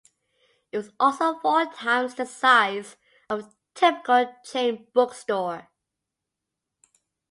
It 0.71 0.77
was 0.79 0.91
also 0.99 1.37
four 1.41 1.71
times 1.71 2.15
the 2.15 2.25
size 2.25 2.97
of 3.29 3.43
the 3.43 3.55
typical 3.75 4.33
chain 4.43 4.87
bookstore. 4.95 5.69